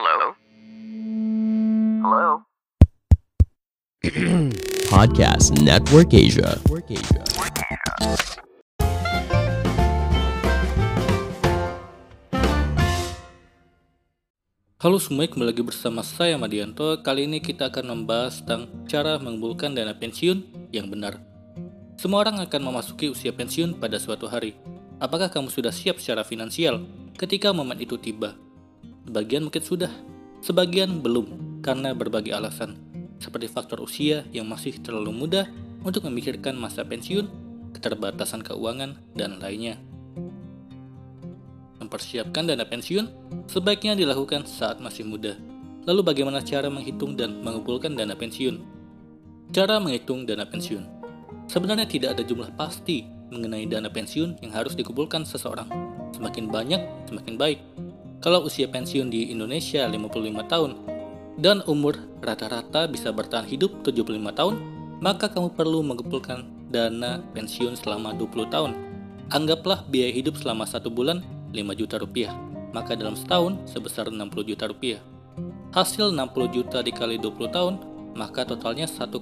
[0.00, 0.32] Hello?
[2.00, 2.28] Hello?
[4.88, 6.56] Podcast Network Asia.
[14.80, 17.04] Halo semuanya, kembali lagi bersama saya Madianto.
[17.04, 21.20] Kali ini kita akan membahas tentang cara mengumpulkan dana pensiun yang benar.
[22.00, 24.56] Semua orang akan memasuki usia pensiun pada suatu hari.
[24.96, 26.88] Apakah kamu sudah siap secara finansial
[27.20, 28.32] ketika momen itu tiba?
[29.06, 29.92] Sebagian mungkin sudah,
[30.44, 32.78] sebagian belum karena berbagai alasan,
[33.20, 35.48] seperti faktor usia yang masih terlalu muda
[35.84, 37.28] untuk memikirkan masa pensiun,
[37.76, 39.80] keterbatasan keuangan, dan lainnya.
[41.80, 43.08] Mempersiapkan dana pensiun
[43.48, 45.34] sebaiknya dilakukan saat masih muda.
[45.88, 48.60] Lalu bagaimana cara menghitung dan mengumpulkan dana pensiun?
[49.50, 50.84] Cara menghitung dana pensiun.
[51.50, 55.66] Sebenarnya tidak ada jumlah pasti mengenai dana pensiun yang harus dikumpulkan seseorang.
[56.14, 57.58] Semakin banyak, semakin baik.
[58.20, 60.76] Kalau usia pensiun di Indonesia 55 tahun
[61.40, 64.60] dan umur rata-rata bisa bertahan hidup 75 tahun,
[65.00, 68.76] maka kamu perlu mengumpulkan dana pensiun selama 20 tahun.
[69.32, 71.24] Anggaplah biaya hidup selama satu bulan
[71.56, 72.36] 5 juta rupiah,
[72.76, 75.00] maka dalam setahun sebesar 60 juta rupiah.
[75.72, 77.74] Hasil 60 juta dikali 20 tahun,
[78.12, 79.16] maka totalnya 1,2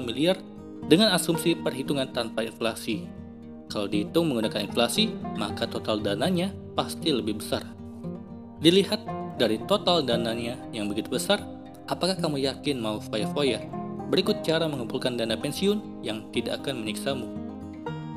[0.00, 0.40] miliar
[0.88, 3.04] dengan asumsi perhitungan tanpa inflasi.
[3.68, 7.77] Kalau dihitung menggunakan inflasi, maka total dananya pasti lebih besar.
[8.58, 8.98] Dilihat
[9.38, 11.38] dari total dananya yang begitu besar,
[11.86, 13.62] apakah kamu yakin mau foya-foya?
[14.10, 17.26] Berikut cara mengumpulkan dana pensiun yang tidak akan menyiksamu.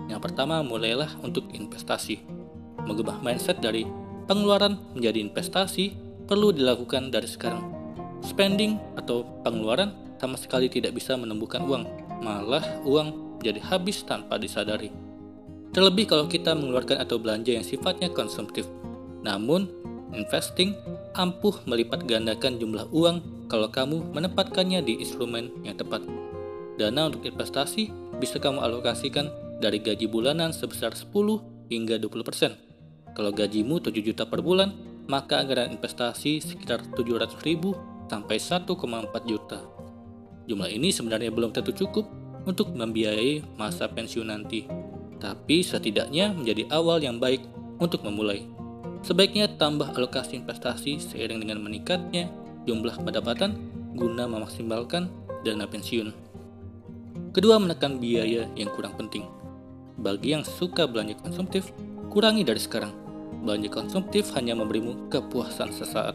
[0.09, 2.41] Yang pertama, mulailah untuk investasi
[2.81, 3.85] mengubah mindset dari
[4.25, 5.93] pengeluaran menjadi investasi
[6.25, 7.61] perlu dilakukan dari sekarang.
[8.25, 11.85] Spending atau pengeluaran sama sekali tidak bisa menumbuhkan uang,
[12.21, 14.93] malah uang jadi habis tanpa disadari.
[15.73, 18.69] Terlebih kalau kita mengeluarkan atau belanja yang sifatnya konsumtif.
[19.25, 19.69] Namun,
[20.15, 20.75] investing
[21.15, 26.03] ampuh melipat gandakan jumlah uang kalau kamu menempatkannya di instrumen yang tepat.
[26.79, 29.27] Dana untuk investasi bisa kamu alokasikan
[29.59, 33.13] dari gaji bulanan sebesar 10 hingga 20%.
[33.13, 34.71] Kalau gajimu 7 juta per bulan,
[35.11, 37.75] maka anggaran investasi sekitar 700 ribu
[38.07, 38.71] sampai 1,4
[39.27, 39.59] juta.
[40.47, 42.07] Jumlah ini sebenarnya belum tentu cukup
[42.47, 44.65] untuk membiayai masa pensiun nanti,
[45.21, 47.45] tapi setidaknya menjadi awal yang baik
[47.77, 48.60] untuk memulai.
[49.01, 52.29] Sebaiknya tambah alokasi investasi seiring dengan meningkatnya
[52.69, 53.57] jumlah pendapatan
[53.97, 55.09] guna memaksimalkan
[55.41, 56.13] dana pensiun.
[57.33, 59.25] Kedua, menekan biaya yang kurang penting.
[59.97, 61.73] Bagi yang suka belanja konsumtif,
[62.13, 62.93] kurangi dari sekarang
[63.41, 66.13] belanja konsumtif hanya memberimu kepuasan sesaat.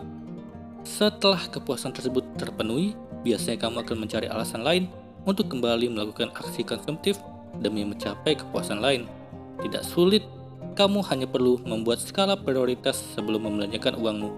[0.87, 2.95] Setelah kepuasan tersebut terpenuhi,
[3.27, 4.87] biasanya kamu akan mencari alasan lain
[5.27, 7.19] untuk kembali melakukan aksi konsumtif
[7.59, 9.11] demi mencapai kepuasan lain.
[9.59, 10.23] Tidak sulit,
[10.77, 14.31] kamu hanya perlu membuat skala prioritas sebelum membelanjakan uangmu.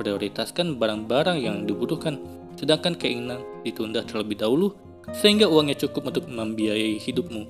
[0.00, 2.16] Prioritaskan barang-barang yang dibutuhkan,
[2.56, 4.72] sedangkan keinginan ditunda terlebih dahulu
[5.12, 7.44] sehingga uangnya cukup untuk membiayai hidupmu.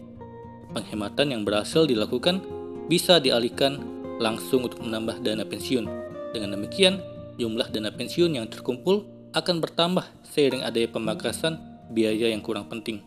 [0.75, 2.43] Penghematan yang berhasil dilakukan
[2.91, 3.79] bisa dialihkan
[4.19, 5.87] langsung untuk menambah dana pensiun.
[6.35, 6.99] Dengan demikian,
[7.39, 9.07] jumlah dana pensiun yang terkumpul
[9.39, 11.57] akan bertambah seiring adanya pemangkasan
[11.95, 13.05] biaya yang kurang penting.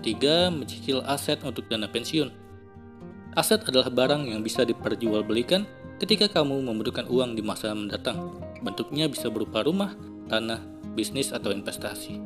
[0.00, 2.45] Ketiga, mencicil aset untuk dana pensiun.
[3.36, 5.68] Aset adalah barang yang bisa diperjualbelikan
[6.00, 8.32] ketika kamu membutuhkan uang di masa mendatang.
[8.64, 9.92] Bentuknya bisa berupa rumah,
[10.32, 10.64] tanah,
[10.96, 12.16] bisnis, atau investasi.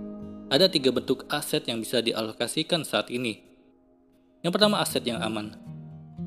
[0.54, 3.43] Ada tiga bentuk aset yang bisa dialokasikan saat ini.
[4.47, 5.59] Yang pertama, aset yang aman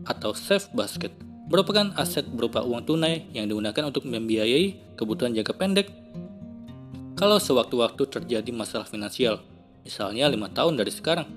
[0.04, 1.16] atau safe basket
[1.48, 5.88] merupakan aset berupa uang tunai yang digunakan untuk membiayai kebutuhan jangka pendek
[7.14, 9.40] kalau sewaktu-waktu terjadi masalah finansial,
[9.86, 11.30] misalnya lima tahun dari sekarang.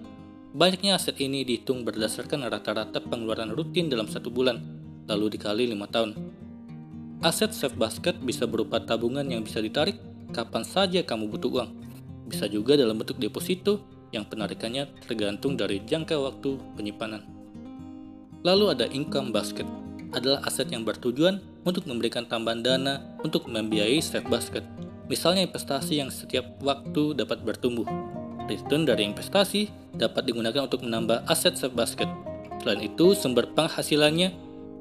[0.56, 4.56] Banyaknya aset ini dihitung berdasarkan rata-rata pengeluaran rutin dalam satu bulan,
[5.04, 6.16] lalu dikali lima tahun.
[7.20, 10.00] Aset safe basket bisa berupa tabungan yang bisa ditarik
[10.32, 11.70] kapan saja kamu butuh uang.
[12.32, 13.84] Bisa juga dalam bentuk deposito
[14.16, 17.20] yang penarikannya tergantung dari jangka waktu penyimpanan.
[18.40, 19.68] Lalu ada income basket,
[20.16, 21.36] adalah aset yang bertujuan
[21.68, 24.64] untuk memberikan tambahan dana untuk membiayai safe basket.
[25.12, 27.84] Misalnya investasi yang setiap waktu dapat bertumbuh.
[28.46, 32.06] Return dari investasi dapat digunakan untuk menambah aset safe basket.
[32.62, 34.32] Selain itu, sumber penghasilannya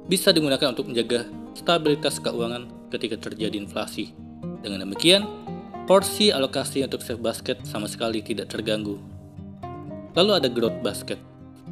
[0.06, 1.26] bisa digunakan untuk menjaga
[1.58, 4.14] stabilitas keuangan ketika terjadi inflasi.
[4.62, 5.26] Dengan demikian,
[5.90, 9.02] porsi alokasi untuk safe basket sama sekali tidak terganggu.
[10.14, 11.20] Lalu ada growth basket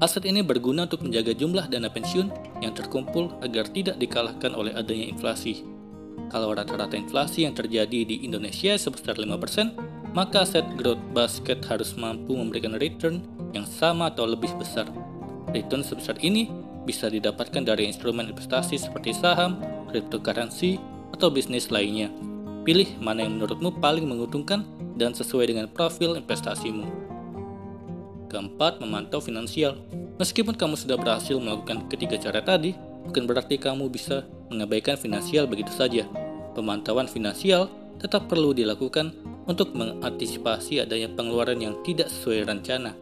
[0.02, 2.28] Aset ini berguna untuk menjaga jumlah dana pensiun
[2.66, 5.62] yang terkumpul agar tidak dikalahkan oleh adanya inflasi.
[6.34, 12.38] Kalau rata-rata inflasi yang terjadi di Indonesia sebesar 5%, maka aset growth basket harus mampu
[12.38, 14.86] memberikan return yang sama atau lebih besar.
[15.54, 16.50] Return sebesar ini
[16.86, 19.58] bisa didapatkan dari instrumen investasi seperti saham,
[19.90, 20.78] cryptocurrency,
[21.14, 22.10] atau bisnis lainnya.
[22.64, 24.64] Pilih mana yang menurutmu paling menguntungkan
[24.96, 26.86] dan sesuai dengan profil investasimu.
[28.30, 29.78] Keempat, memantau finansial.
[30.18, 32.74] Meskipun kamu sudah berhasil melakukan ketiga cara tadi,
[33.10, 36.06] bukan berarti kamu bisa mengabaikan finansial begitu saja.
[36.54, 37.70] Pemantauan finansial
[38.02, 42.96] tetap perlu dilakukan untuk mengantisipasi adanya pengeluaran yang tidak sesuai rencana.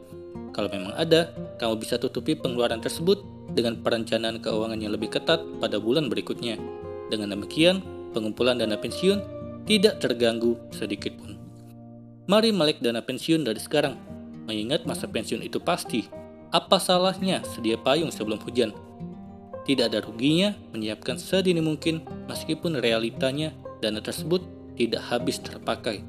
[0.52, 3.24] Kalau memang ada, kamu bisa tutupi pengeluaran tersebut
[3.56, 6.60] dengan perencanaan keuangan yang lebih ketat pada bulan berikutnya.
[7.08, 9.20] Dengan demikian, pengumpulan dana pensiun
[9.64, 11.40] tidak terganggu sedikit pun.
[12.28, 13.96] Mari melek dana pensiun dari sekarang,
[14.48, 16.08] mengingat masa pensiun itu pasti.
[16.52, 18.76] Apa salahnya sedia payung sebelum hujan?
[19.64, 24.44] Tidak ada ruginya menyiapkan sedini mungkin meskipun realitanya dana tersebut
[24.76, 26.04] tidak habis terpakai.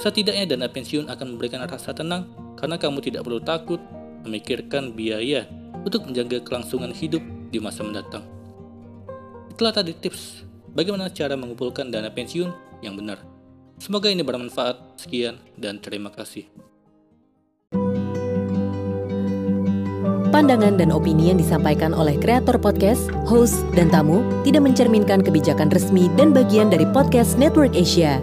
[0.00, 2.24] Setidaknya dana pensiun akan memberikan rasa tenang
[2.56, 3.76] karena kamu tidak perlu takut
[4.24, 5.44] memikirkan biaya
[5.84, 7.20] untuk menjaga kelangsungan hidup
[7.52, 8.24] di masa mendatang.
[9.52, 13.20] Itulah tadi tips bagaimana cara mengumpulkan dana pensiun yang benar.
[13.76, 14.96] Semoga ini bermanfaat.
[14.96, 16.48] Sekian dan terima kasih.
[20.32, 26.08] Pandangan dan opini yang disampaikan oleh kreator podcast, host, dan tamu tidak mencerminkan kebijakan resmi
[26.16, 28.22] dan bagian dari podcast Network Asia.